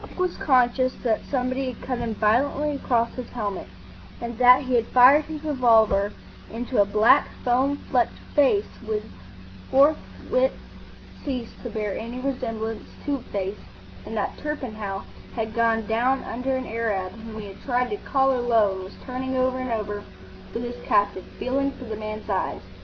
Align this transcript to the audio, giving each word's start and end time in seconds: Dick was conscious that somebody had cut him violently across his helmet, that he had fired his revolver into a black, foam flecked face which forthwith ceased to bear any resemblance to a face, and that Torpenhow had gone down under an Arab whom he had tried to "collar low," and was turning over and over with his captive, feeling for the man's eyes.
Dick 0.00 0.16
was 0.16 0.36
conscious 0.36 0.92
that 1.02 1.24
somebody 1.28 1.72
had 1.72 1.82
cut 1.82 1.98
him 1.98 2.14
violently 2.14 2.70
across 2.76 3.12
his 3.14 3.28
helmet, 3.30 3.66
that 4.20 4.62
he 4.62 4.74
had 4.74 4.86
fired 4.86 5.24
his 5.24 5.42
revolver 5.42 6.12
into 6.52 6.80
a 6.80 6.84
black, 6.84 7.26
foam 7.44 7.78
flecked 7.90 8.16
face 8.32 8.68
which 8.86 9.02
forthwith 9.72 10.52
ceased 11.24 11.60
to 11.64 11.68
bear 11.70 11.98
any 11.98 12.20
resemblance 12.20 12.88
to 13.06 13.16
a 13.16 13.22
face, 13.32 13.58
and 14.06 14.16
that 14.16 14.38
Torpenhow 14.38 15.02
had 15.34 15.52
gone 15.52 15.84
down 15.88 16.22
under 16.22 16.54
an 16.54 16.66
Arab 16.66 17.10
whom 17.14 17.40
he 17.40 17.48
had 17.48 17.60
tried 17.62 17.90
to 17.90 17.96
"collar 17.96 18.40
low," 18.40 18.74
and 18.76 18.84
was 18.84 18.94
turning 19.04 19.36
over 19.36 19.58
and 19.58 19.72
over 19.72 20.04
with 20.54 20.62
his 20.62 20.80
captive, 20.86 21.24
feeling 21.40 21.72
for 21.72 21.86
the 21.86 21.96
man's 21.96 22.30
eyes. 22.30 22.62